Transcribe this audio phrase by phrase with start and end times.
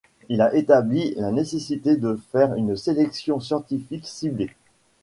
[0.29, 4.49] Il a établi la nécessité de faire une sélection scientifiquement ciblée.